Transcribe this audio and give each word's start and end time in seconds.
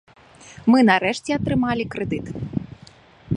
Мы 0.73 0.79
нарэшце 0.89 1.31
атрымалі 1.37 1.83
крэдыт. 1.97 2.27